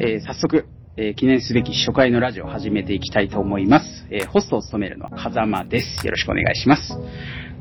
[0.00, 0.66] えー早速、
[0.96, 4.06] えー記念すべき初回のラジオを始めていきたいと思います。
[4.10, 6.04] えーホストを務めるのは風間です。
[6.04, 6.98] よろしくお願いします。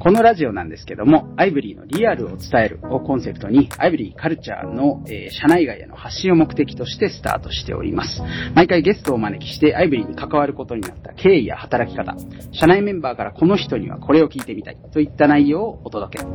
[0.03, 8.21] このラジオなんですけども、アイブリーのリアルを伝えるをコンセプトに、アイブリーカルチャーの、えー社内外への発信を目的としてスタートしております。
[8.53, 12.17] 毎回ゲストをお招きして、アイブリーに関わることになった経緯や働き方、
[12.51, 16.25] 社内メンバーからこの人にはこれを聞いてみたいといった内容をお届け。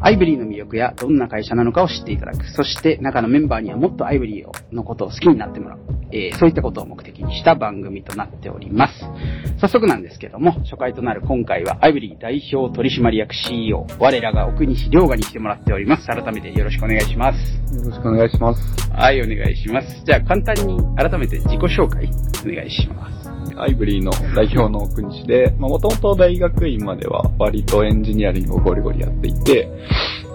[0.00, 2.44] アイブリーの魅力やどんな会社なのかを知っていただく。
[2.50, 5.78] そして中のメンバーにはもっとアイブリーのことを好きになってもらう。
[6.12, 9.04] えーそういったことを目的にした番組となっております。
[9.60, 16.06] 早速なんですけども、初回となる今回はアイブリー代表取締役 CEO、我らが奥西良賀に来てもらっております。
[16.06, 17.74] 改めてよろしくお願いします。
[17.74, 18.90] よろしくお願いします。
[18.92, 20.02] はい、お願いします。
[20.04, 22.08] じゃあ簡単に改めて自己紹介
[22.44, 23.30] お願いします。
[23.58, 29.68] アイブリーの代表の奥西で、もともと大学院までは割とエンジニアリングをゴリゴリやっていて、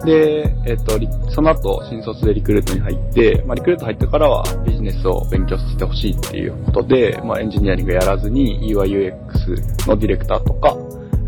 [0.06, 10.76] で、えっと、リその後、新卒でリクルートに入って、まあ、リクルート入ってからはビジネスを勉強させてほしいっていうことで、まあ、エンジニアリングやらずに UIUX のディレクターとか、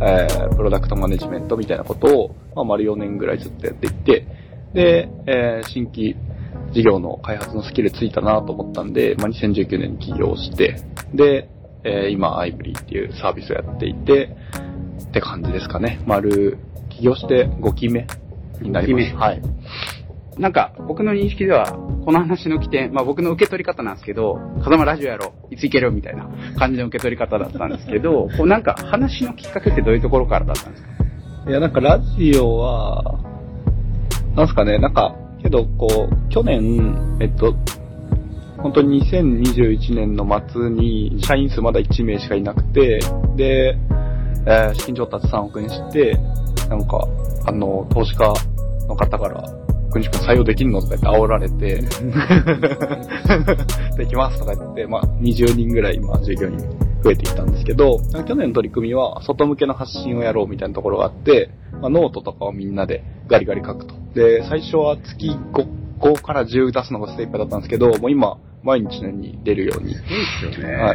[0.01, 4.27] えー、プロダクトマネジメントみたいなことを、まあ、丸4年ぐらいずっとやっていて、
[4.73, 6.15] で、えー新規
[6.73, 10.75] 事業の開発のスキルついたなと思ったんで、まあ、2019年に起業して、
[11.13, 11.49] で、
[11.83, 14.35] えー今、アイブリーっていうサービスをやっていて、
[15.09, 16.01] って感じですかね。
[16.07, 16.57] 丸、
[16.89, 18.07] 起業して5期目
[18.61, 19.15] になりま5期目す。
[19.15, 19.41] はい。
[20.37, 21.65] なんか、僕の認識では、
[22.05, 31.49] この話の起点、まあ僕の受け取り方なんですけど、風間ラジオやろう、いつ行けるみたいな感じの受け取り方だったんですけど、 こうなんか話のきっかけってどういうところからだったんですか？
[31.49, 33.15] いや、なんかラジオは、
[34.35, 37.53] なんすかね、なんか、けど、こう、去年、えっと、
[38.57, 42.99] 本当に2021年の末に、社員数まだ1名しかいなくて、
[43.35, 43.77] で、
[44.45, 46.17] えー資金調達3億円して、
[46.69, 47.05] なんか、
[47.45, 48.33] あの、投資家
[48.87, 49.43] の方から、
[49.93, 51.83] 国西君採用できんのとか言って煽られて、
[53.97, 56.57] できますとか言って、まあ、20人ぐらい今、従業員
[57.03, 63.93] 増えてきたんですけど、去年の取り組みは、外向けの発信をやろうみたいなところがあって、まあ、ノートとかをみんなでガリガリ書くと。
[64.15, 65.67] で、最初は月 5,
[65.99, 69.93] 5から10出すのが精一杯だったんですけど、もう今、毎日のように出るように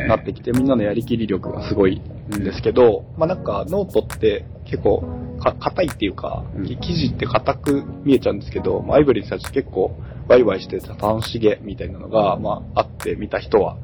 [0.09, 2.00] なってきて、みんなのやりきり力がすごい
[2.34, 5.04] んですけど、まあなんかノートって結構
[5.38, 6.66] か硬いっていうか、うん。
[6.66, 9.97] 記事って硬く見えちゃうんですけど、まあ IVRy たち結構
[10.28, 13.77] ワイワイしてて楽しげみたいなのが、まああって見た人は、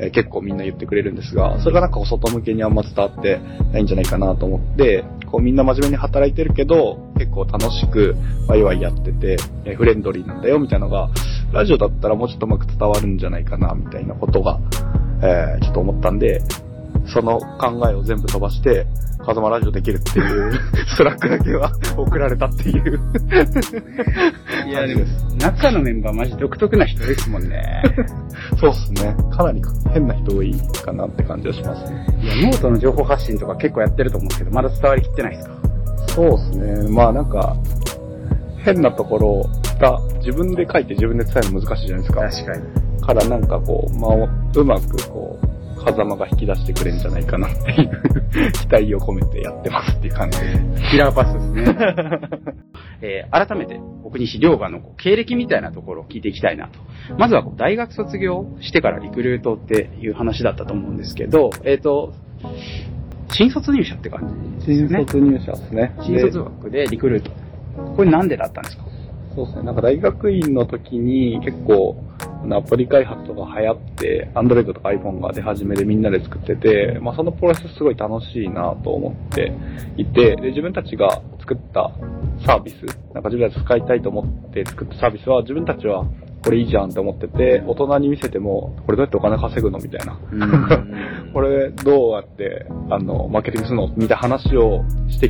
[0.00, 3.40] えー結構みんな言ってくれるんですが、それがなんか外向けにあんま伝わって
[3.72, 8.14] ないんじゃないかなと思って、こうみんな真面目に働いてるけど、結構楽しく
[8.46, 11.10] ワイワイやってて、えーフレンドリーなんだよみたいなのが、
[11.52, 14.60] ラジオだったらもうちょっとうまく伝わるんじゃないかなみたいなことが、
[15.22, 16.42] えーちょっと思ったんで、
[17.12, 18.86] その考えを全部飛ばして、
[19.24, 20.52] 風間ラジオできるっていう、
[20.96, 23.00] Slack だけは 送られたっていう。
[24.68, 25.04] いや、でも、
[25.38, 27.82] 中のメンバーマジ独特な人ですもんね。
[28.60, 29.14] そうっすね。
[29.30, 29.60] かなり
[29.92, 30.54] 変な人多い
[30.84, 32.06] かなって感じはしますね。
[32.22, 35.54] いや、ノートの情報発信とか結構やってると思うんですけど、まだ伝わりきってないですか？
[36.08, 36.88] そうっすね。
[36.90, 37.56] まあなんか、
[38.64, 39.46] 変なところ
[39.80, 42.20] が自分で書いて自分で伝えるの難しいじゃないですか。
[42.22, 43.06] 確かに。
[43.06, 45.47] からなんかこう、まあ、うまくこう、
[45.90, 50.90] 風間が引き出してくれるんじゃないかなっていう期待を込めてやってますっていう感じです。
[50.90, 51.64] キラーパスですね。
[53.00, 56.80] えー改めて、奥西良賀の経歴みたいなところを聞いていきたいなと。
[57.16, 62.12] まずは大学卒業してからリクルートっていう話だったと思うんですけど、えっ、と、
[63.30, 65.04] 新卒入社って感じですよね。
[65.04, 67.30] 入社ですね新卒枠でリクルート。
[67.96, 68.84] これなんでだったんですか？
[69.34, 69.64] そうですね。
[69.64, 71.96] なんか大学院の時に結構、
[72.50, 79.52] アプリ開発とか流行って、Android とか iPhone が出始めでみんなで作ってて、まあそのプロセスすごい楽しいなと思って
[79.96, 81.90] いて、で、自分たちが作った
[82.46, 86.04] サービス、なんか自分たち使いたいと思って作ったサービスは自分たちは
[86.44, 90.18] これいいじゃんって思ってて、大人に見せても、これどうやってお金稼ぐのみたいな。
[91.34, 95.28] これどうやって、あの、マーケティングするのみたいな話をして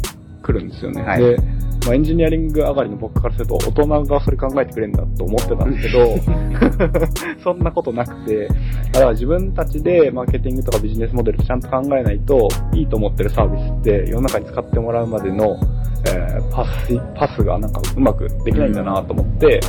[0.49, 1.03] くるんですよね。
[1.03, 1.37] はいで、
[1.85, 7.07] まあ、エンジニアリング上がりの僕からすると、大人がそれ考えてくれるんだと思ってたんですけど、
[7.45, 8.49] そんなことなくて、
[8.93, 15.59] だから自分たちでマーケティングとかビジネスモデルちゃんと考えないと、いいと思ってるサービスって世の中に使ってもらうまでの、
[16.07, 19.61] えーパス、パスがなんかうまくできないんだなと思って、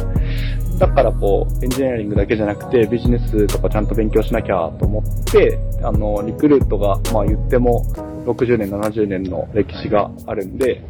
[0.80, 7.86] だからこう、エンジニアリングだけじゃなくて、ビジネスとかちゃんと勉強しなきゃと思って、あの、リクルートが、まあ言っても、
[8.32, 10.84] 60年、70年の歴史があるんで、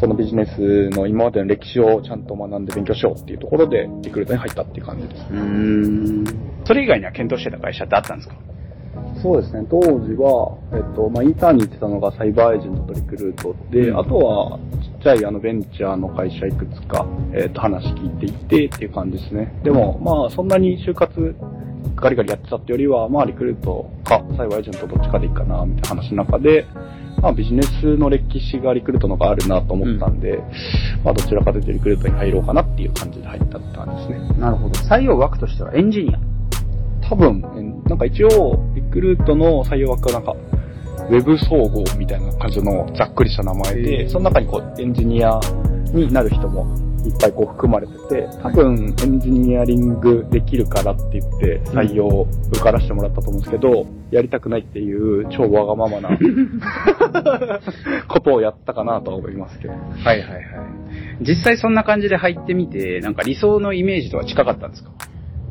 [0.00, 5.22] そのビジネスの今までの歴史をちゃんと学んで勉強しようっていうところで、リクルートに入ったっていう感じです。
[5.30, 6.24] うーん。
[6.64, 8.34] それ以外には検討してた会社ってあったんですか？
[9.22, 14.58] そうですね、当時は、えっと、まあ、インターンに行ってたのがサイバーエージェントとリクルートで、うんあとは、
[15.02, 19.52] ちゃいあのベンチャーの会社いくつか、えっ、と、話聞いていてっていう感じですね。
[19.64, 21.34] でも、まあ、そんなに就活
[21.96, 26.66] ガリガリやってたってよりは、まあ、リクルートか、サイバーエージェントどっちかでいいかな、みたいな話の中で、
[27.20, 30.42] まあ、ビジネスの歴史がリクルートの方があるなと思ったんで、
[31.04, 34.38] まあ、どちらかというとリクルートに入ろうかなっていう感じで入ったって感じですね。
[34.38, 34.80] なるほど。
[34.80, 36.18] 採用枠としてはエンジニア？
[37.08, 40.34] 多分、えなんか一応、リクルートの採用枠はなんか、
[41.12, 44.08] ウェブ総合みたいな感じのざっくりした名前へで、ー。
[44.08, 45.38] その中にこうエンジニア
[45.92, 46.64] になる人も
[47.04, 56.16] いっぱいこう含まれてて、多分エンジニアリングできるからって言って採用を受からしてもらったと思うんですけど、やりたくないっていう超わがままな
[58.08, 59.74] ことをやったかなとは思いますけど。
[59.74, 60.42] はいはいはい。
[61.20, 64.90] 実際そんな感じで入ってみて、なんか理想のイメージとは近かったんですか？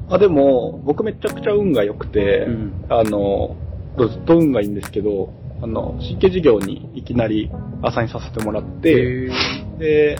[0.09, 2.73] あ、でも、僕めちゃくちゃ運が良くて、うん。
[2.89, 3.55] あの、
[3.97, 5.29] ずっと運がいいんですけど、
[5.61, 9.29] あの、新規事業にいきなりアサインさせてもらって、
[9.77, 10.17] で、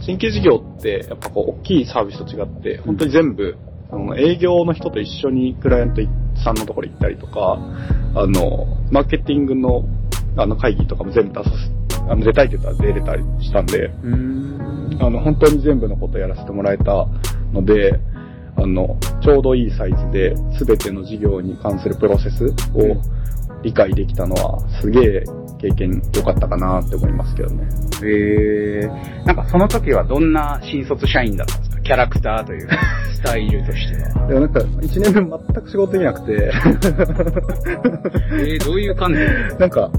[0.00, 3.56] 新規事業ってやっぱこう大きいサービスと違って、本当に全部、
[3.90, 6.02] あの営業の人と一緒にクライアント
[6.42, 7.58] さんのところ行ったりとか、
[8.14, 9.84] あの、マーケティングの
[10.36, 13.90] あの会議とかも全部出させ、あの出たいって言ったら出れたりしたんで。
[15.00, 17.06] あの、本当に全部のことやらせてもらえた
[17.52, 17.98] ので、
[18.56, 22.52] あの、ちょうどいいサイズで、すべての事業に関するプロセスを
[23.62, 25.24] 理解できたのは、すげえ
[25.60, 27.64] 経験良かったかなって思いますけどね。
[28.04, 28.86] へえ。
[29.24, 31.80] なんかその時はどんな新卒社員だったんですか？
[31.82, 32.76] キャラクターというか、
[33.14, 34.26] スタイルとしては。
[34.28, 36.32] でもなんか、一年目全く仕事できなくて、
[38.32, 39.18] えー、どういう感じ？
[39.58, 39.90] なんか、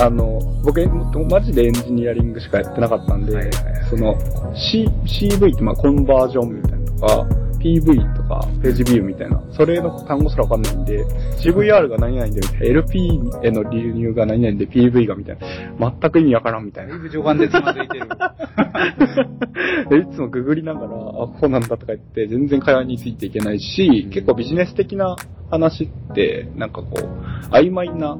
[0.00, 0.86] あの、僕、
[1.30, 4.14] マジでエンジニアリングしかやってなかったんで、はいはいはいその、
[4.54, 7.26] C、CV ってまあコンバージョンみたいなのとか、
[7.66, 11.04] PV とか、ページビューみたいな、それの単語すらわかんないんで、
[11.42, 15.38] CVR が何々で LP への流入が何々で PV がみたい
[15.78, 16.90] な、全く意味わからんみたいな。
[16.92, 18.08] だいぶ序盤でつまずいてる。
[19.90, 25.16] で いつもググりながら、あ、こうなんだとか言って、全然会話についていけないし、結構ビジネス的な
[25.50, 28.16] 話って、なんかこう、曖昧な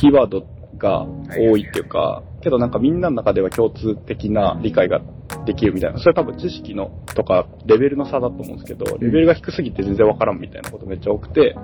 [0.00, 0.46] キーワード
[0.78, 1.06] が
[1.36, 5.00] 多いっていうか、けどなんかみんなの中では共通的な理解が
[5.48, 5.98] できるみたいな。
[5.98, 11.56] それは多分知識のとかレベルの差だと思うんですけど、レベルが低すぎて全然わからんみたいなことめっちゃ多くて、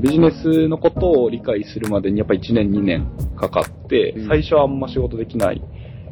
[0.00, 3.06] ビジネスのことを理解するまでにやっぱ1年2年
[3.36, 5.62] かかってうん、最初はあんま仕事できない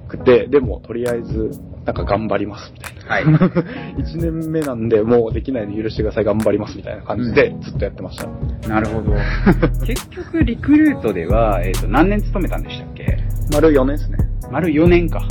[0.08, 1.50] くて、でもとりあえず
[1.86, 3.02] なんか頑張りますみたいな。
[3.06, 3.24] はい。
[3.96, 8.28] 1年目なんでもうできないで許してください、頑張りますみたいな感じでずっとやってました。
[8.68, 9.12] なるほど。
[9.86, 13.16] 結局、リクルートでは、えっ、と、何年勤めたんでしたっけ？
[13.54, 14.18] 丸4年ですね。
[14.50, 15.26] 丸4年か。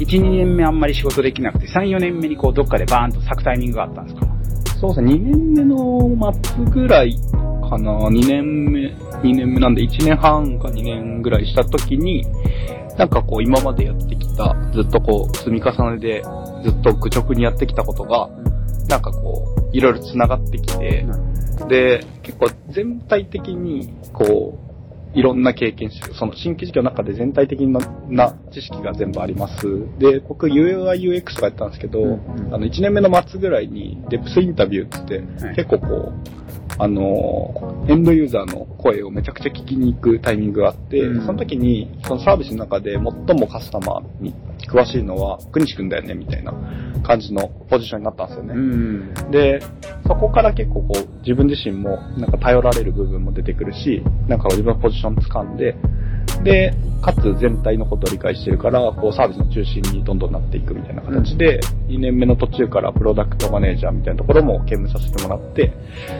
[0.00, 4.26] 1、2年目あんまり仕事できなくて、3、4年目にこう、どっかでバーンと咲くタイミングがあったんですか？
[4.80, 7.14] そうですね、2年目の末ぐらい
[7.68, 8.88] かな、2年目、
[9.22, 12.24] 2年目なんで1年半か2年ぐらいした時に、
[12.98, 16.22] なんかこう今までやってきた、ずっとこう積み重ねで、
[16.64, 18.28] ずっと愚直にやってきたことが、
[18.88, 21.06] なんかこう、いろいろ繋がってきて、
[21.68, 24.61] で、結構全体的に、こう、
[25.14, 26.14] いろんな経験してる。
[26.14, 29.66] その新規事業の中で全体的なな知識が全部あります。
[29.98, 36.41] で、僕 UI UX とかやったんですけど、うんうんあの1年目の末ぐらいにデプスインタビューって言って、はい結構こう、
[36.78, 44.34] あのーエンドユーザーの声をめちゃくちゃ聞きに行くタイミングがあって、うんその時に、そのサービスの中で最もカスタマーに
[44.68, 46.54] 詳しいのは、国西くんだよね、みたいな
[47.02, 48.54] 感じのポジションになったんですよね。
[48.54, 49.30] ん。
[49.30, 49.60] で、
[50.06, 55.76] そこから結構こう、自分自身もなんか頼られる部分も出てくるし、なんか自分のポジション掴んで、
[56.42, 65.72] で、かつ全体のことを理解してるから、こうサービスの中心にどんどんなっていくみたいな形で、2年目の途中からプロダクトマネージャーみたいなところも兼務させてもらって、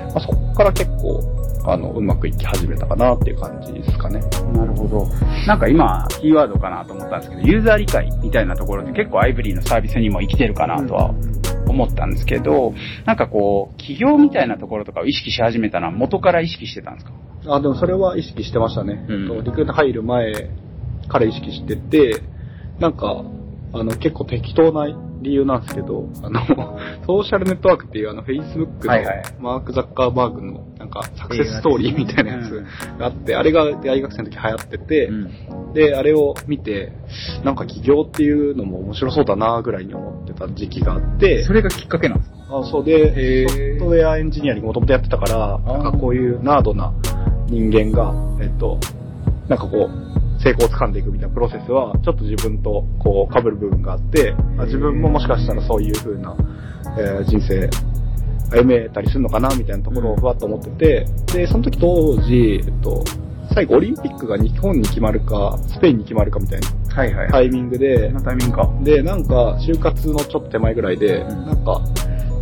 [0.08, 1.22] まあ、そこから結構、
[1.64, 4.20] あの、うまくいき始めたかなっていう感じですかね。
[4.52, 5.06] なるほど。
[5.46, 11.14] なんか今、キーワードかなと思ったんですけど、ユーザー理解みたいなところで結構アイブリーのサービスにも生きてるかなとは
[11.72, 12.74] 思ったんですけど、
[13.06, 17.12] なんかこう、企業みたいなところとかを意識し始めたのは元から意識してたんですか？
[17.56, 19.04] あ、でもそれは意識してましたね。
[19.08, 20.32] うんえっとリクルート入る前
[21.08, 22.22] から意識してて、
[22.78, 23.24] なんか、
[23.74, 24.86] あの、結構適当な
[25.22, 26.40] 理由なんですけど、あの、
[27.06, 28.92] ソーシャルネットワークっていうあの、Facebook の
[29.40, 32.64] マーク・ザッカーバーグのなんかサクセスストーリーみたいなやつ
[32.98, 35.72] があって、あれが大学生の時流行ってて、ん。
[35.72, 36.92] で、あれを見て、
[37.44, 42.36] なんか起業っていうのも面白そうだなぐらいに思ってた時期があって、それがきっかけなんですか？
[42.58, 43.48] あそうへで、ー。
[43.48, 46.92] ソフトウェアエンジニアリングもともとやってたから、なんかこういうナードな
[47.46, 48.78] 人間が、えっと、
[49.48, 56.36] なんかこう、成功を掴んでいくみたいなプロセスは、ちょっと自分とこう被る部分があって、あ自分ももしかしたらそういう風な、
[56.98, 57.70] えー人生、
[58.50, 63.04] 歩めたりするのかなみたいなところをふわっと思ってて、で、その時当時、えっと、
[63.54, 67.28] 最後オリンピックが日本に決まるか、スペインに決まるかみたいなはいはい。
[67.30, 68.70] タイミングでタイミングか。
[68.82, 71.80] で、なんか、就活のちょっと手前ぐらいで、うんなんか、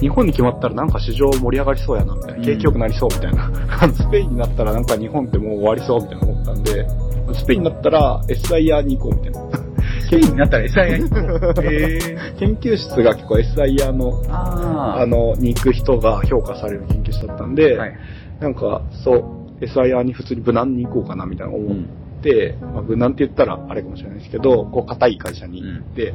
[0.00, 2.37] 日本に決まったらなんか市場盛り上がりそうやな、みたいな。
[2.37, 3.50] うん景気良くなりそう、みたいな。
[3.95, 6.87] スペインになったらなんか日本ってもう終わりそう、みたいな思ったんで、
[7.35, 9.50] スペインになったら SIR に行こう、みたいな。
[10.00, 11.64] スペインになったら SIR に行こう。
[11.64, 12.38] へー。
[12.38, 17.92] 研究室が結構 SIR の、ああの、に行く人が評価される研究室だったんで、はい。
[18.40, 21.76] なんか、そう、SIR に普通に無難に行こうかな、みたいな思っ
[22.21, 26.15] て、まあ、無難って言ったらあれかもしれないですけど、こう、硬い会社に行って、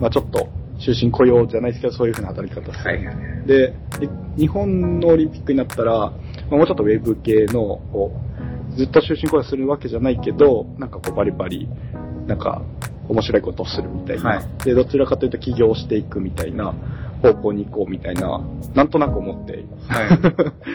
[0.00, 0.48] まあちょっと、
[0.80, 2.84] 終身雇用じゃないですけど、そういう風な働き方をする。
[2.84, 3.46] はいはい。
[3.46, 3.76] で、で
[4.36, 6.12] 日本のオリンピックになったら、ま
[6.52, 8.12] あ、もうちょっとウェブ系の、こ
[8.72, 11.68] う、ずっと終身雇用するわけじゃないけど、なんかこうバリバリ、
[12.26, 12.62] なんか
[13.08, 14.30] 面白いことをするみたいな。
[14.30, 16.74] はいで、どちらかというと起業していくみたいな
[17.22, 18.40] 方向に行こうみたいな、
[18.74, 19.78] なんとなく思っていま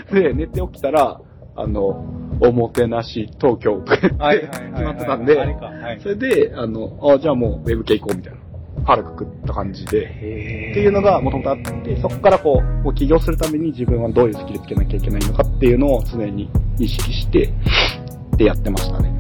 [0.07, 0.13] す。
[0.13, 1.19] で、寝て起きたら、
[1.57, 2.05] あの、
[2.39, 5.35] おもてなし東京とか決まってたんで。
[6.01, 8.39] それで、あの、あじゃあもうウェブ系行こうみたいな。
[8.85, 16.49] 腹くくった感じで、へっていうのがもともとあって、そこからこう、起業するために自分はどういうスキルつけなきゃいけないのかっていうのを常に
[16.79, 17.51] 意識して、
[18.37, 19.17] でやってましたね。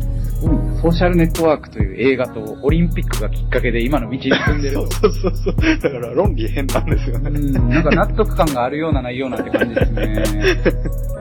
[0.81, 4.91] ソーシャルネットワークという映画とオリンピックがきっかけで今の道に進んでると。
[4.93, 5.55] そうそうそう。
[5.55, 7.29] だから論理変なんですようね。
[7.31, 10.23] ん、なんか納得感があるようなないようなって感じですね。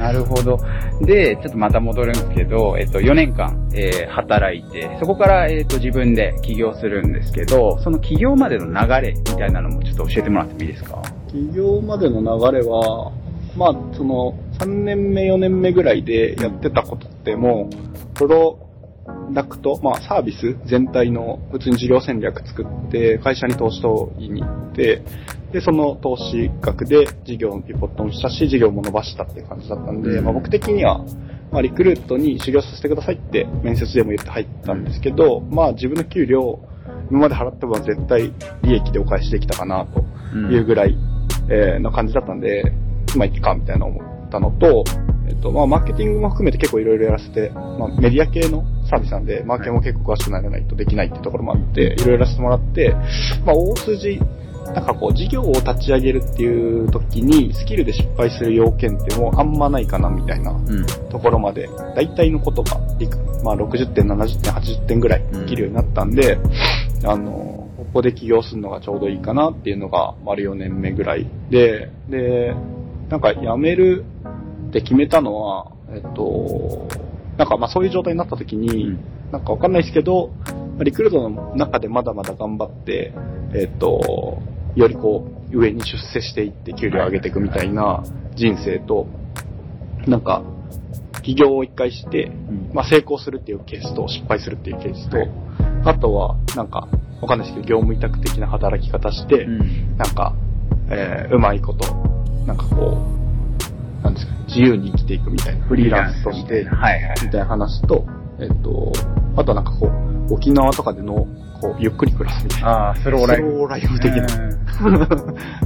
[0.00, 0.58] なるほど。
[1.02, 11.02] で、ちょっとまた戻るんですけど、えっと、4年間、えー働いて、そこから、えっと、自分で起業するんですけど、その起業までの流れみたいなのもちょっと教えてもらってもいいですか？
[11.30, 13.12] 起業までの流れは、
[13.56, 18.58] まあ、その、3年目、4年目ぐらいでやってたことってもう、プロ
[19.32, 25.02] ダクト、まあ、サービス全体の普通に事業戦略作って、会社に投資と言いに行って、
[25.52, 30.24] で、その投資額で事業のピボットもしたし、事業も伸ばしたっていう感じだったんで、うん。
[30.24, 31.04] まあ、僕的には、
[31.50, 36.60] まあ、リクルートに修行させてくださいって面接でも言って入ったんですけど、まあ、自分の給料、
[37.10, 40.04] 今まで払った分は絶対利益でお返しできたかなと
[40.36, 40.96] いうぐらい、
[41.48, 42.72] えーの感じだったんで、
[43.16, 44.84] まあ、いっか、みたいな思ったのと、
[45.28, 52.94] えっと、まあ、マーケティングも含めて結構いろいろやらせて、まあ、メディア系のサービスなんで、マーケも結構詳しくならないとできないってところもあって、いろいろやらせてもらって、
[53.44, 54.20] まあ、大筋、
[54.74, 60.86] なんかこう、事業を立ち上げるっていう時に、スキルで失敗する要件ってもうあんまないかな、みたいなうん。
[61.10, 62.78] ところまで、大体のことが、
[63.42, 66.38] まあ、60点、70点、80点ぐらいできるようになったんで、
[67.04, 72.54] あの、ここで起業するのがちょうどいいかなっていうのが、丸4年目ぐらいで、で、
[73.08, 74.04] なんか辞める
[74.68, 76.88] って決めたのは、えっと、
[77.36, 78.98] なんかまあそういう状態になった時に、うん
[79.30, 80.30] なんかわかんないですけど、
[80.84, 83.12] リクルートの中でまだまだ頑張って、
[83.54, 84.40] えっと、
[84.74, 89.06] よりこう、上に出世していって給料上げていくみたいな人生と、
[90.06, 90.42] なんか、
[91.22, 95.30] 起業を一回して、んまあ成功するっていうケースと失敗するっていうケースと、はい
[95.84, 96.88] あとは、なんか、
[97.22, 99.96] わかんないですけど、業務委託的な働き方して、うん。
[99.96, 100.34] なんか、
[100.90, 101.94] えーうまいこと、
[102.46, 106.66] なんかこう、なんですか、自由に生きていくみたいな、フリーランスとして。
[107.22, 108.04] みたいな話と、
[108.38, 108.92] えっと、
[109.36, 111.26] あとはなんかこう、沖縄とかでの、
[111.60, 112.68] こう、ゆっくり暮らすみたいな。
[112.68, 113.50] ああ、スローライフ。
[113.50, 114.26] スローライフ的な、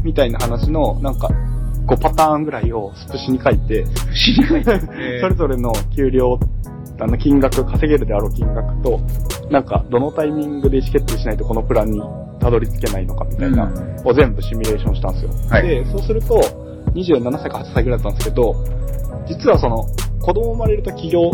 [0.02, 1.28] みたいな話の、なんか、
[1.86, 4.80] 5パターンぐらいをスプシに書いて、不思議な
[5.20, 6.38] それぞれの給料、
[6.98, 9.00] あの、金額、稼げるであろう金額と、
[9.50, 12.00] なんか、どのタイミングで意思決定しないとこのプランに
[12.40, 15.30] たどり着けないのかみたいな、うんを全部シミュレーションしたんですよ。
[15.48, 16.38] はいで、そうすると、
[16.94, 18.54] 27歳か8歳ぐらいだったんですけど、
[19.26, 19.86] 実はその、
[20.20, 21.32] 子供生まれると起業、い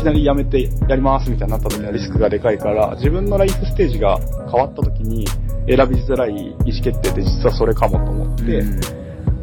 [0.00, 5.26] きなり辞めてやりますみたいになった時はリスクがでかいから、自分のライフステージが変わった時に
[5.66, 8.62] 選びづらい意思決定って実はそれかもと思って、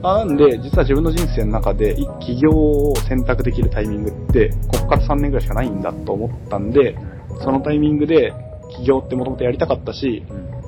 [0.01, 6.95] なんで、実は自分の人生の中で、い起業を選択できるタイミングって、ここから3年ぐらいしかないんだと思ったんで、
[7.43, 8.33] そのタイミングで、
[8.77, 10.23] 起業ってもともとやりたかったし、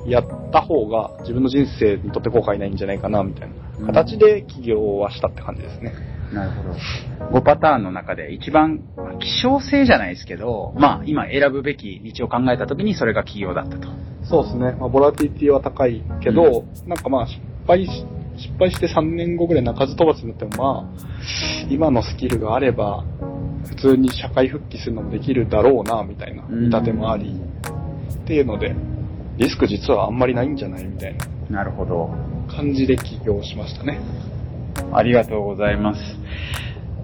[0.06, 3.48] やった方が自分の人生にとって後悔ないんじゃないかな、みたい
[3.80, 5.92] な形で起業はしたって感じですね。
[6.32, 7.38] なるほど。
[7.38, 13.88] 5パターンの中で一番、まあ希少性じゃないですけど、まあ今選ぶべき道を考えた時にそれが企業だったと。
[14.22, 14.72] そうですね。
[14.78, 18.06] まあ、ボラティティは高いけど、なんかまあ、失敗し、
[18.36, 21.04] 失敗して3年後ぐらい鳴かず飛ばずになってもまあ、
[21.68, 23.04] 今のスキルがあれば、
[23.66, 27.40] 普通に社会復帰するのもできるだろうな、みたいなうん見立てもあり、
[28.22, 28.74] っていうので、
[29.36, 31.16] リスク実はあんまりないんじゃないみたい
[31.48, 32.10] ななるほど。
[32.48, 34.00] 感じで起業しましたね。
[34.92, 36.00] ありがとうございます。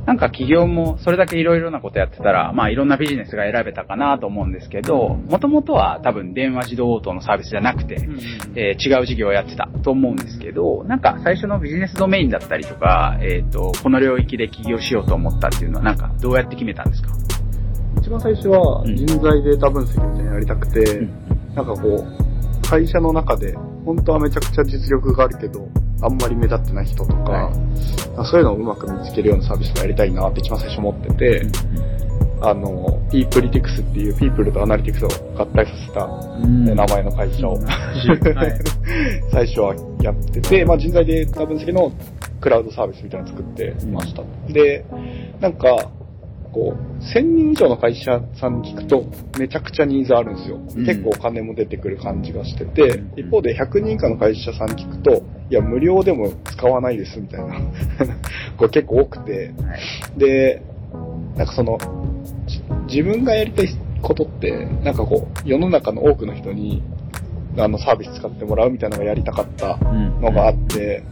[0.07, 8.09] なんか企業もそれだけいろいろなことやってたら、まあいろんなビジネスが選べたかなと思うんですけど、もともとは多分電話自動応答のサービスじゃなくて、
[8.55, 17.09] えー違う事業をやってたと思うんですけど、なんか最初のビジネスドメインだったりとか、えっ、と、この領域で起業しようと思ったっていうのはなんかどうやって決めたんですか？
[18.01, 18.95] 一番最初はうん。
[18.95, 21.55] 人材データ分析みたいなのやりたくて、うん。
[21.57, 25.69] なんかこう、会社の中で、本当はめちゃくちゃ実力があるけど、
[26.03, 27.51] あんまり目立ってない人とか、
[28.17, 31.47] はそういうのをうまく見つけるようなサービスをやりたいなって一番最初思ってて、
[32.43, 36.65] あの、ピープリティクスっていうピープルとアナリティクスを合体させたうん。
[36.67, 37.65] 名前の会社を、 はい。
[39.33, 41.91] 最初はやってて、まあ、人材データ分析の
[42.41, 44.23] クラウドサービスみたいなの作ってました。
[44.53, 44.85] で、
[45.41, 45.91] なんか、
[46.57, 49.05] こう、1000人以上の会社さんに聞くと、
[49.39, 50.57] めちゃくちゃニーズあるんですよ。
[50.57, 50.87] うん。
[50.87, 53.21] 結構お金も出てくる感じがしてて、うん。
[53.21, 57.57] 一方で100人以下の会社さんに聞くと、いや、無料でも使わないですみたいな、
[58.57, 59.75] これ結構多くて、は
[60.17, 60.19] い。
[60.19, 60.63] で、
[61.37, 61.77] なんかその、
[62.47, 63.69] じ自分がやりたい
[64.01, 66.83] ことって、なんかこう、世の中の多くの人に、
[67.59, 71.03] あの、サービス使ってもらうみたいなのがやりたかったのがあって、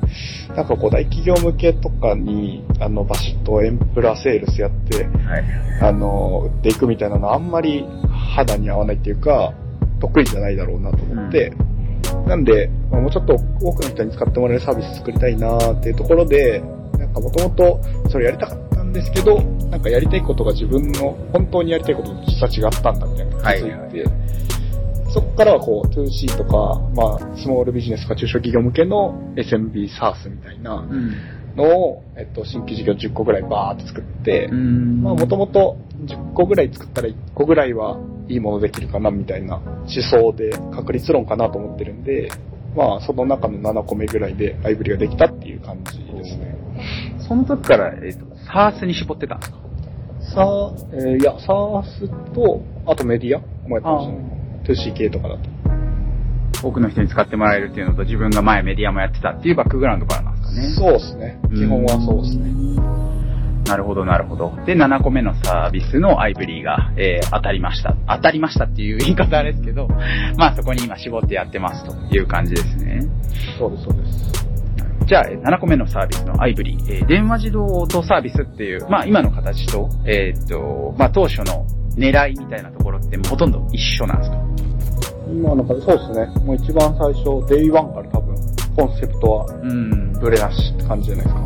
[0.55, 5.45] なんかこう、大企業向けとかに、あの、バシッとエンプラセールスやって、はい。
[5.81, 7.87] あの、売っていくみたいなのはあんまり
[8.37, 9.55] 肌に合わないっていうか、
[10.01, 11.53] 得意じゃないだろうなと思って、
[12.27, 16.63] なんで、まあもうちょっと多くの人に使ってもらえるサービス作りたいなっていうところで、
[16.99, 24.25] なんかもともとそれやりたかったんですけど、なんかやりたいことが自分の本当にやりたいことと実は違ったんだみたいな気づいて、はい
[25.15, 31.15] そこからはこう 2C とか、まあ、スモールビジネスとか中小企業向けの SMB サースみたいなうん。
[31.55, 37.97] のを、えっと、新規事業10個ぐらいバーって作って、うんまあもともと10個ぐらい作ったら1個ぐらいは
[38.29, 42.29] いいものできるかなみたいな思想で確率論かなと思ってるんで、
[42.77, 46.57] まあその中の7個目ぐらいでアイブリができたっていう感じですね。
[47.29, 49.59] その時から、えっ、と、サースに絞ってたんですか？
[50.35, 54.34] さあ、えーいや、サースと、あとメディアもやってましたね。
[54.65, 55.65] 2C 系とかだと。
[56.63, 60.69] 多くの人に使ってもらえるっていうのと自分が前メディアもやってたっていうバックグラウンドからなんですかね。
[60.75, 61.39] そうですね。
[61.55, 63.05] 基本はそうですね。
[63.67, 64.53] なるほど、なるほど。
[64.67, 67.97] で、7個目のサービスのアイブリーが、えー当たりました。
[68.07, 69.89] 当たりましたっていう言い方ですけど、
[70.37, 73.01] まあそこに今絞ってやってますという感じですね。
[73.59, 74.45] そうです、そうです。
[75.07, 84.37] じゃあ、えー7個目のサービスのアイブリー、えー電話自動応答サービスっていう、まあ今の形と、えーっと、まあ当初の狙いみたいなところってもうほとんど一緒なんですか？
[85.29, 86.27] 今のかそうですね。
[86.45, 88.37] もう一番最初、Day1 から多分、
[88.77, 90.13] コンセプトはうん。
[90.21, 91.41] ブレなしって感じじゃないですか。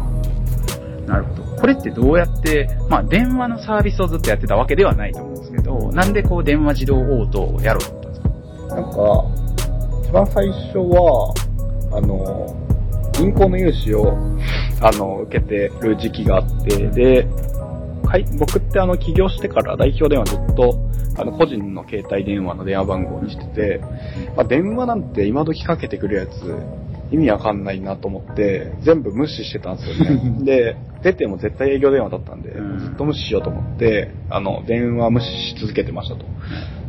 [1.07, 1.43] なるほど。
[1.61, 8.75] これってどうやって、まあ電話のサービスをずっとやってたわけではないと思うんですけど、なんでこう電話自動応答をやろうと思ったんですか？
[8.75, 9.25] なんか、
[10.05, 11.35] 一番最初は、
[11.93, 12.55] あの、
[13.13, 14.13] 銀行の融資を、
[14.81, 17.27] あの、受けてる時期があって、で、
[18.09, 20.79] はい、僕ってあの、起業してから代表電話ずっと、
[21.19, 23.81] あの、個人の携帯電話の電話番号にしてて、
[24.35, 26.31] まあ、電話なんて今時かけてくるやつ、
[27.13, 30.41] 意味わかんないなと思って、全部無視してたんですよね。
[30.43, 36.25] で、出ても絶対営業電話だったんで、うんずっと無視しようと思って、あの、電話無視し続けてましたと。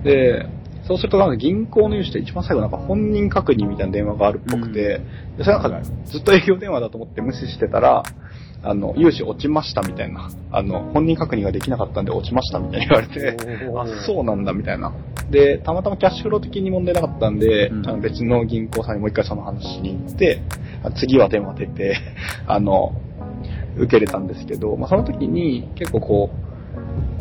[0.06, 0.46] で、
[0.84, 5.02] そうするとなんか銀行の融資って一番最後なんか本人確認みたいな電話があるっぽくて、
[5.38, 8.04] でそれなんかずっと営業電話だと思って無視してたら、
[8.62, 13.38] あの、融資落ちましたみたいな、あの、本人確認ができなかったんで落ちましたみたいに言われて、
[13.78, 14.94] あ、そうなんだみたいな。
[15.30, 17.90] で、たまたまキャッシュフロー的に問題なかったんで、うん。
[17.90, 20.42] あの別の銀行さんにもう一回その話しに行って、
[20.84, 21.98] あ次は電話出て、
[22.48, 22.94] あの、
[23.78, 26.30] 受けれたんですけど、まあその時に結構こ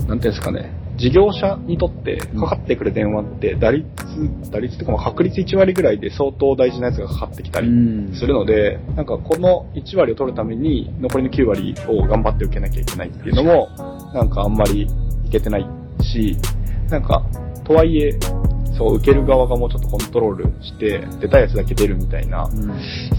[0.04, 3.86] う、なんていうんですかね、事業者にとってかかってくる電話って打率、
[4.50, 8.12] 打率とかまあ確率1割ぐらいで相当大事なやつがかかってきたりん。
[8.14, 13.68] するので、なんかこの1割を取るために残りの9割を頑張って受けなきゃいけないっていうのも、
[14.12, 14.88] なんかあんまり
[15.24, 15.66] いけてない
[16.02, 16.36] し、
[16.90, 17.24] なんか、
[17.64, 18.18] とはいえ、
[18.78, 22.48] そう、受ける側がもうちょっとコントロールして、出たやつだけ出るみたいな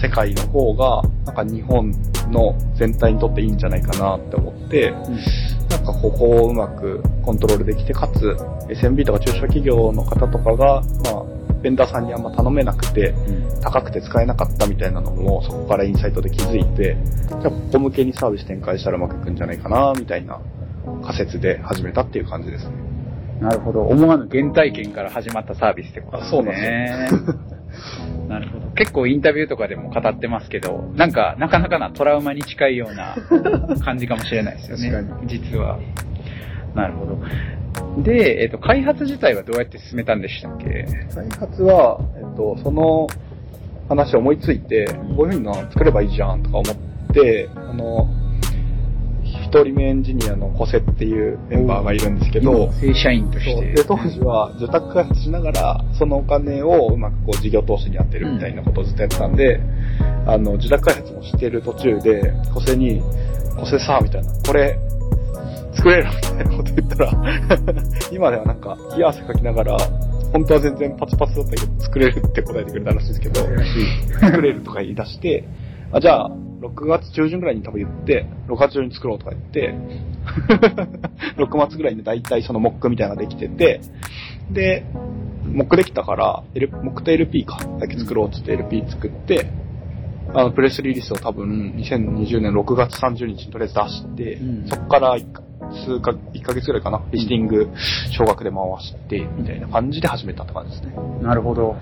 [0.01, 1.91] 世界の方が、なんか日本
[2.31, 4.91] の全体にとっていいんじゃないかなって思って、
[5.69, 8.37] なんかここをうまくコントロールできて、かつ
[8.69, 11.23] SMB とか中小企業の方とかが、まあ、
[11.61, 13.13] ベンダーさんにあんま頼めなくて、
[13.61, 16.95] 高くて使えなかったみたいなのもそこからインサイトで気づいて、
[17.27, 20.39] じゃあここ向けにサービス展開したらうまくいくんじゃないかな、みたいな
[21.03, 22.88] 仮説で始めたっていう感じですね。
[23.39, 23.81] なるほど。
[23.83, 26.89] 思わぬ原体験から始まったサービスってことですね。
[27.05, 27.37] あそうです
[28.27, 28.67] なるほど。
[28.75, 33.15] 結構インタビューとかでも語ってますけど、なんか、なかなかなトラウマに近いような
[33.83, 35.07] 感じかもしれないですよね。
[35.09, 35.79] 確実は。
[36.75, 38.03] なるほど。
[38.03, 40.85] で、えっ、と、開発自体はどうやって進めたんでしたっけ？
[41.13, 43.07] 開発は、えっと、その
[43.87, 46.75] 話を思いついて、こういうふうな作ればいいじゃんとか思っ
[47.13, 48.07] て、あの、
[49.49, 53.73] 一人目エンジニアのコセっていうメンバーがいるんですけど、正社員として。
[53.73, 59.59] で、当時は受託開発しながら、そのお金をうまくこう事業投資に当てるみたいなことをずっとやってたんで、
[60.27, 63.01] あの、受託開発もしてる途中で、コセに、
[63.59, 64.77] コセさ、みたいな、これ、
[65.73, 67.11] 作れるみたいなこと言ったら、
[68.13, 69.77] 今ではなんか、冷や汗かきながら、
[70.31, 73.41] 本当は全然パツパツだったけど、作れるって答えてくれたらしいですけど、
[74.19, 75.43] 作れるとか言い出して、
[75.91, 79.73] あ、じゃあ、6月中旬ぐらいに多分言って、6月中に作ろうとか言って、
[81.37, 83.81] 6月ぐらいに大体そのモックみたいなのができてて、
[84.51, 84.85] で、
[85.45, 89.47] モックできたから、L、モックと LP か、だけ作ろうっつって LP 作って、
[90.33, 95.17] あの、プレスリリースを多分2020年6月30日にとりあえず出して、うんそこから
[95.71, 97.69] 数か、1ヶ月ぐらいかな、リスティング、
[98.11, 100.93] 少額で回して、みたいな感じで始めたって感じですね。
[101.21, 101.75] なるほど。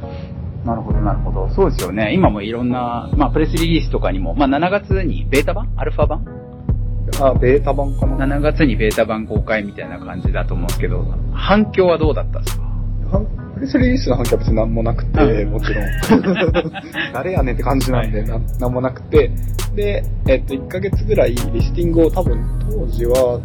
[0.67, 1.49] なるほど、なるほど。
[1.55, 2.13] そうですよね。
[2.13, 5.71] 今もいろんな、まあ、プレスリリースとかにも、まあ、7月にベータ版？
[5.77, 6.25] アルファ版？
[7.21, 12.67] あ、ベータ版かな ?7 月にベータ版公開みたいな感じだと思うんですけど、反響はどうだったんですか？
[13.55, 15.85] プレスリリースの反響は別に何もなくて、うんもちろん。
[17.13, 19.31] 誰やねんって感じなんで、なんなんもなくて。
[19.75, 22.37] で、えっと、1ヶ月ぐらいリスティングを多分、
[22.69, 23.39] 当時は、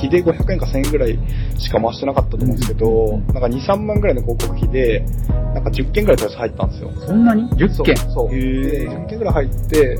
[0.00, 1.18] 日で500円か1000円ぐらい
[1.58, 5.04] しか回してなかったと思うんですけど、うんなんか2、3万ぐらいの広告費で、
[5.54, 6.90] なんか10件ぐらいとりあえず入ったんですよ。
[7.06, 8.12] そんなに ?10 件そう。
[8.12, 9.98] そうへで、ー10件ぐらい入って、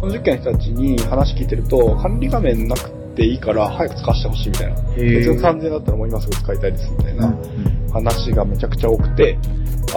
[0.00, 4.80] この10件の人たちに話聞いてると、管理画面なくていいから早く使わせてほしいみたいな。
[4.80, 7.34] ー別に3000円だったらもう今すぐ使いたいですみたいな
[7.94, 9.38] 話がめちゃくちゃ多くて、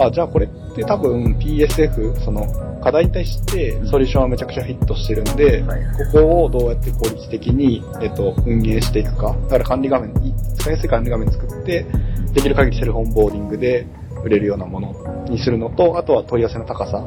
[0.00, 2.46] あ、じゃあこれって多分 PSF、その
[2.80, 5.80] 課題に対してソリューションはめちゃくちゃヒットしてるんで、はい
[6.12, 9.36] ここをどうやって効率的に、えっと、運営していくか。
[9.42, 11.84] だから管理画面、い使いやすい管理画面作って、
[12.32, 13.86] できる限りセルフオンボーディングで
[14.24, 17.04] 売れるようなものにするのと、あとは問い合わせの高さ、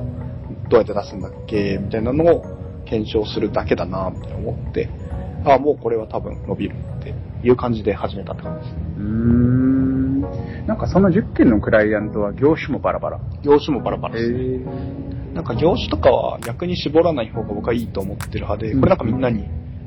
[0.69, 2.45] どうやって出すんだっけ、みたいなのを
[2.85, 4.89] 検証するだけだな、みたいな思って、
[5.45, 10.00] あ、もうこれは多分伸びるっていう感じで始めたって感じです。
[10.67, 13.19] なんかその10件のクライアントは業種もバラバラ。
[13.43, 14.37] 業種もバラバラですね。
[14.37, 15.33] ー。
[15.33, 19.45] なんか業種とかは逆に絞らない方が僕はいいと思ってる派で、うんこれなんかみんなに、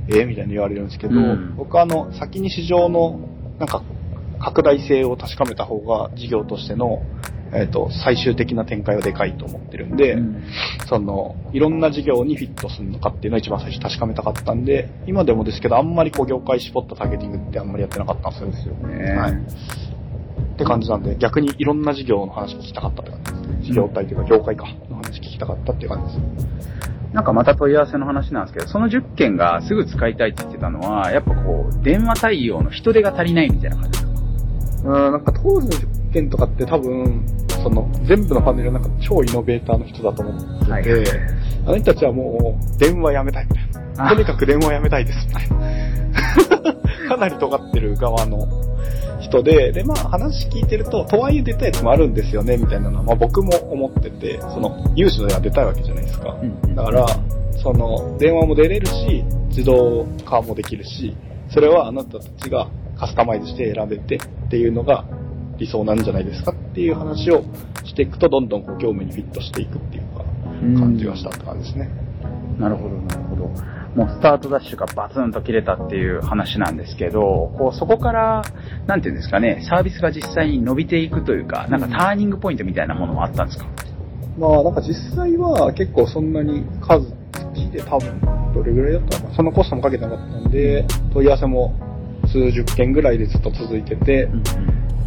[0.09, 3.20] えーみたいに言われるんですけど、うん僕はあの、先に市場の、
[3.59, 3.83] なんか、
[4.40, 7.03] 拡大性を確かめた方が事業としての、
[7.53, 10.42] えっ、と、最終的な展開はでかいと思ってるんで、うん
[10.88, 18.57] その、いろんな事業にフィットするのかっていうのを一番最初確かめたかったんで、今でもですけど、あんまりこう業界絞ったターゲティングってあんまりやってなかったんですよね。
[18.57, 19.16] ですよね。
[19.16, 19.38] はい。
[20.55, 23.59] って感じなんで、逆にいろんな事業の話聞きたかったって感じですね。
[23.62, 26.55] 事業体というか業界か、の話聞きたかったっていう感じです。
[27.12, 34.05] なんかまた問い合わせの話なんですけど、その10件がすぐ使いたいって言ってたのは、やっぱこう、電話対応の人手が足りないみたいな感じです
[34.83, 34.90] か？
[35.07, 37.25] うん、なんか当時の実験とかって多分、
[37.62, 40.85] その、全部のパネルなんか超イノベーターの人だと思ってて、はい
[41.66, 44.07] あの人たちはもう、電話やめたいみたいな。
[44.07, 45.57] あとにかく電話やめたいですみたいな。
[47.09, 48.38] かなり尖ってる側の
[49.25, 56.37] 人で、で、まあ話聞いてると、とはいえ出たやつもあるんですよね、みたいなのは、まあ僕も思ってて、その、有志の電話出たいわけじゃないですか。
[56.41, 57.07] うんだから、
[57.63, 61.17] その、電話も出れるし、自動化もできるし、
[61.51, 65.05] それはあなたたちがカスタマイズして選べてっていうのが
[65.59, 67.45] 理想なんじゃないですかっていう話を
[67.85, 70.25] していくと、どんどんこう業務にフィットしていくっていうか、
[70.79, 71.91] 感じがしたって感じですね。
[72.59, 73.51] なるほど、なるほど。
[73.95, 78.43] もうスタートダッシュがバツンと切れたっていう話なんですけど、こうそこから、
[78.87, 83.67] なんていうんですかね、サービスが実際に伸びていくというか、なんかターニングポイントみたいなものはあったんですか？
[84.39, 87.01] まあなんか実際は結構そんなに数
[87.55, 88.21] 月で多分
[88.53, 89.37] どれぐらいだったのかな。
[89.37, 91.73] そのコストもかけてなかったんで、問い合わせも
[92.27, 94.29] 数十件ぐらいでずっと続いてて、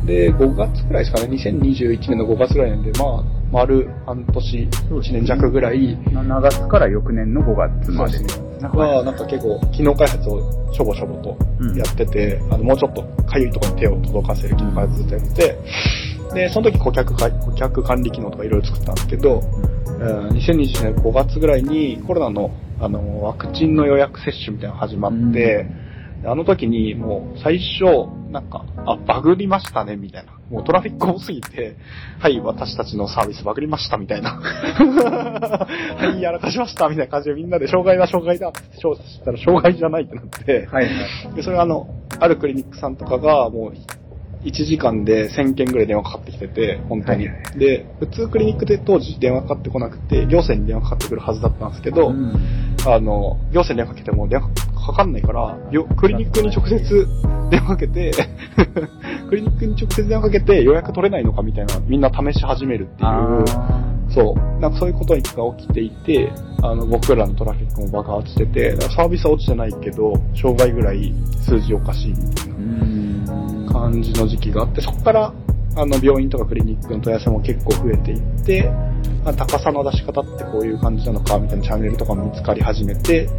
[0.06, 5.97] で、5月くらいですかね、2021年の5月ぐらいなんで、まあ、丸半年、1年弱ぐらい。
[6.06, 8.13] 7月から翌年の5月まで。
[8.13, 11.37] そうですなんかは、なんか結構、機能開発をしょぼしょぼと
[11.75, 15.57] やってて、あの、もうちょっとかゆいところに手を届かせる機能開発ずっとやってて、
[16.33, 19.77] で、その時顧客か、顧客管理機能とかいろいろ作ったんですけど、うん
[20.29, 25.65] 2020年5月ぐらいにコロナの、あの、ワクチンの予約接種みたいなのが始まって、
[26.25, 27.85] あの時にもう最初、
[28.31, 30.33] なんか、あ、バグりましたね、みたいな。
[30.49, 31.75] もうトラフィック多すぎて、
[32.19, 34.39] はい、私たちのサービスバグりました、みたいな。
[35.97, 40.91] はい、やらかしました、みたいな感じでみんなで障害だ、障害だって調査したら障害じゃないってなって、はいは
[41.31, 41.36] い。
[41.36, 41.88] で、それはあの、
[42.19, 43.73] あるクリニックさんとかがもう、
[44.43, 47.27] 1時間で1000件ぐらい電話かかってきてて、本当に。
[47.27, 52.33] はいはいで、普通クリニックで当時電話かかってこなくて、行政に電話かかってくるはずだったんですけど、うん。
[52.86, 57.07] あの、行政に電話かけても電話かかんないから、よクリニックに直接
[57.49, 58.12] 電話かけて、
[59.29, 65.21] クリニックに直接電話かけて予約取れないのかみたいな、みんな試し始めるっていう、あそう、なんかそういうことが
[65.57, 66.31] 起きていて、
[66.63, 71.13] あの、僕らのトラフィックも爆発してて、サービスは落ちてないけど、障害ぐらい
[71.45, 72.47] 数字おかしいみたい
[73.65, 75.33] な感じの時期があって、そこから、
[75.75, 78.71] あの、病院とかクリニックの問い合わせも結構増えていって、
[79.23, 83.29] まあ高さの出し方ってこういう感じなのか、みたいなチャンネルとかも見つかり始めて、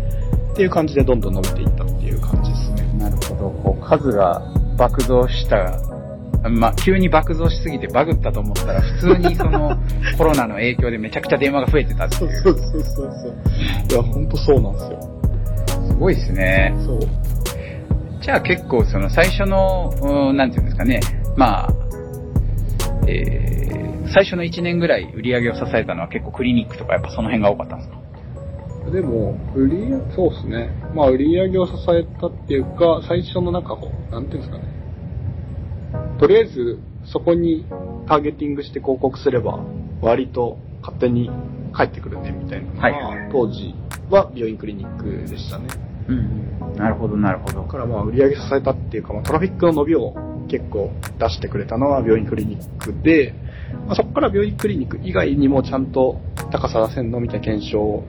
[0.53, 2.99] っていう感じでどんどん伸びていったっていう感じですね。
[2.99, 3.51] なるほど。
[3.63, 4.43] こう数が
[4.77, 5.79] 爆増した
[6.45, 9.77] まあ、急に爆増しすぎてバグったと思ったら、普通にその
[10.17, 12.31] コロナの影響でめちゃくちゃ電話が増えてたっていう。
[12.31, 13.35] そうそうそうそう。
[13.91, 15.01] いや、ほんとそうなんですよ。
[15.89, 16.73] すごいですね。
[16.87, 17.01] そう。
[18.21, 21.01] じゃあ結構その最初の、うんなんていうんですかね、
[21.37, 21.69] まあ、
[23.07, 27.99] えー、最初の1年ぐらい売り上げを支えたのは結構クリニックとかやっぱその辺が多かったんですか？
[28.93, 30.71] でも、売りそうですね。
[30.95, 33.77] まあ、売り上げを支えたっていうか、最初のなんか
[34.11, 34.65] なんていうんですかね。
[36.19, 37.65] とりあえず、そこに
[38.09, 39.61] ターゲティングして広告すれば、
[40.01, 41.31] 割と勝手に
[41.73, 43.75] 返ってくるね、みたいなはい当時
[44.11, 45.69] は病院クリニックでしたね。
[46.09, 46.75] うん。
[46.77, 47.69] なるほど、なるほどだ。
[47.69, 50.15] からまあ、売り上げ支えたっていうか、まあ、トラフィックの伸びを
[50.49, 53.35] 結構出してくれたのは病院クリニックで、
[53.87, 58.05] まあ、そこから病院クリニック以外にもちゃんと高さ出せんのみたいな検証を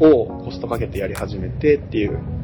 [0.00, 2.39] コストかけてやり始めてっていううん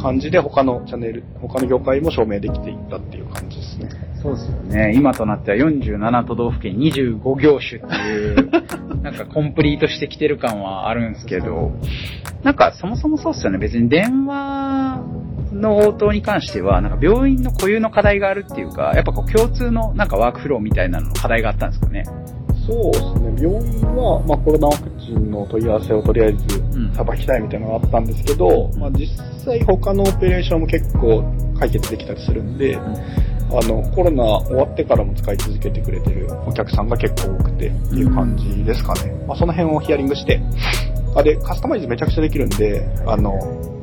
[0.00, 3.88] 感じで他のチャンネル、他の業界も証明できていったっていう感じですね。
[4.22, 4.92] そうですよね。
[4.94, 8.50] 今となっては47都道府県25業種っていう、
[9.02, 11.72] なんかコンプリートしてきてる感はあるんですけど、
[12.42, 13.58] なんかそもそもそうっすよね。
[13.58, 15.00] 別に電話
[15.52, 22.04] の応答に関しては、なんか病院の固有の課題があるっていうか、やっぱこう共通のなんかワークフローみたいなのの課題があったんですかね。
[22.66, 23.42] そうですね。
[23.42, 29.06] 病院は、まあ、コロナワクチンの問い合わせをとりあえずうんさばきたいみたいなのがあったんですけど、まあ、実
[29.44, 31.22] 際他のオペレーションも結構
[31.58, 32.82] 解決できたりするんで、あ
[33.66, 39.14] の、コロナ終わってからも使い続けてくれてるお客さんが結構多くてっていう感じですかね。
[39.28, 40.40] まあ、その辺をヒアリングして、
[41.14, 43.32] あれ、カスタマイズめちゃくちゃできるんで、あの、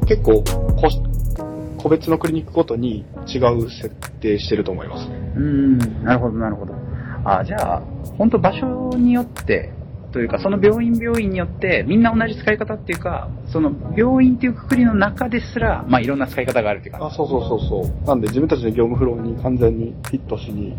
[0.07, 0.43] 結構
[1.77, 5.09] 個別のクリニックごとに違う設定してると思います。
[5.35, 6.82] うん、なるほど、なるほど。
[7.25, 7.81] あ、じゃあ、
[8.17, 9.71] 本当場所によって、
[10.13, 17.07] というか、その病院病院によって、みんな同じ使い方っていうか、その病院っていうくくりの中ですら、まあいろんな使い方があるっていうか。
[17.07, 18.07] あ、そうそうそうそう。
[18.07, 20.77] なんで自分たちの業務フローに完全にフィットしに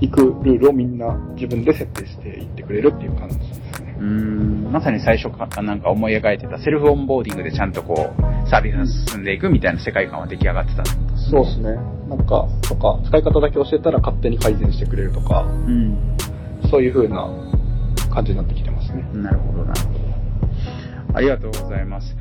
[0.00, 3.96] 行くルールをみんな自分で設定していってくれるっていう感じですね。
[3.98, 10.84] うーん、まさに最初かなんか思い描いてたセルフオンボーディングでちゃんとこう、サービスが進んでいくみたいな世界観は出来上がってた
[11.30, 11.76] そうですね。
[12.08, 16.16] なんか、とか、使い方だけ教えたら勝手に改善してくれるとか、うん。
[16.70, 17.28] そういう風な
[18.12, 19.06] 感じになってきてますね。
[19.12, 19.98] なるほど、なるほど。
[21.14, 22.16] ありがとうございます。